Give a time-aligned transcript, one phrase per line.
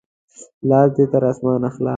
[0.69, 1.89] لاس دې تر اسمانه خلاص!